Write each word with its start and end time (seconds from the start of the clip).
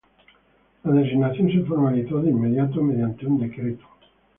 La 0.83 0.93
designación 0.93 1.51
se 1.51 1.59
formalizó 1.61 2.23
de 2.23 2.31
inmediato 2.31 2.81
mediante 2.81 3.27
un 3.27 3.39
Decreto. 3.39 3.85